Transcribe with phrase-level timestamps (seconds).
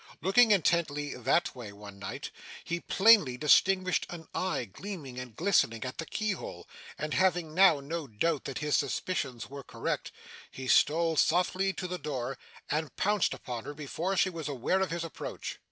[0.19, 2.31] Looking intently that way one night,
[2.63, 8.07] he plainly distinguished an eye gleaming and glistening at the keyhole; and having now no
[8.07, 10.11] doubt that his suspicions were correct,
[10.49, 14.89] he stole softly to the door, and pounced upon her before she was aware of
[14.89, 15.59] his approach.